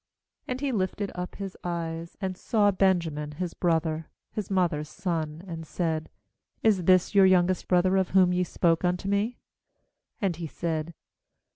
29And 0.49 0.59
he 0.61 0.71
lifted 0.71 1.11
up 1.13 1.35
his 1.35 1.55
eyes, 1.63 2.17
and 2.19 2.35
saw 2.35 2.71
Benja 2.71 3.11
min 3.13 3.33
his 3.33 3.53
brother, 3.53 4.09
his 4.31 4.49
mother's 4.49 4.89
son, 4.89 5.43
and 5.45 5.63
said: 5.63 6.09
'Is 6.63 6.85
this 6.85 7.13
your 7.13 7.27
youngest 7.27 7.67
brother 7.67 7.97
of 7.97 8.09
whom 8.09 8.33
ye 8.33 8.43
spoke 8.43 8.83
unto 8.83 9.07
me?' 9.07 9.37
And 10.19 10.37
he 10.37 10.47
said. 10.47 10.95